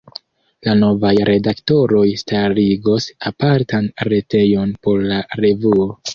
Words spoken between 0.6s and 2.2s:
La novaj redaktoroj